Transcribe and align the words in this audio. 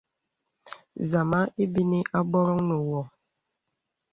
Zama 1.09 1.39
ebínī 1.63 1.99
àbòròŋ 2.19 2.59
nə 2.67 2.75
wô. 2.87 3.01